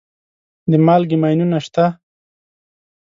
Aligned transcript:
د 0.69 0.71
مالګې 0.85 1.17
ماینونه 1.23 1.59
شته. 1.65 1.85